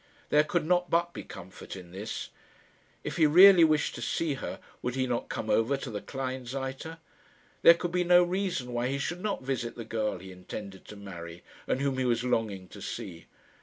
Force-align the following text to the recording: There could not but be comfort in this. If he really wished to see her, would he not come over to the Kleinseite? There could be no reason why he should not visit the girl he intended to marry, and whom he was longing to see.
There 0.29 0.43
could 0.43 0.65
not 0.65 0.89
but 0.89 1.13
be 1.13 1.21
comfort 1.21 1.75
in 1.75 1.91
this. 1.91 2.29
If 3.03 3.17
he 3.17 3.27
really 3.27 3.63
wished 3.63 3.93
to 3.93 4.01
see 4.01 4.33
her, 4.33 4.59
would 4.81 4.95
he 4.95 5.05
not 5.05 5.29
come 5.29 5.47
over 5.47 5.77
to 5.77 5.91
the 5.91 6.01
Kleinseite? 6.01 6.97
There 7.61 7.73
could 7.75 7.91
be 7.91 8.03
no 8.03 8.23
reason 8.23 8.73
why 8.73 8.87
he 8.87 8.97
should 8.97 9.21
not 9.21 9.43
visit 9.43 9.75
the 9.75 9.85
girl 9.85 10.17
he 10.17 10.31
intended 10.31 10.85
to 10.85 10.95
marry, 10.95 11.43
and 11.67 11.81
whom 11.81 11.99
he 11.99 12.05
was 12.05 12.23
longing 12.23 12.67
to 12.69 12.81
see. 12.81 13.27